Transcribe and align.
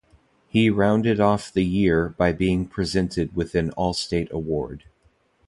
He 0.47 0.71
rounded 0.71 1.19
off 1.19 1.53
the 1.53 1.63
year 1.63 2.09
by 2.09 2.31
being 2.33 2.65
presented 2.65 3.35
with 3.35 3.53
an 3.53 3.69
All-Star 3.73 4.25
award. 4.31 4.85